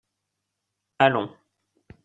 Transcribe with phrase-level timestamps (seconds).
[1.05, 1.31] Allons.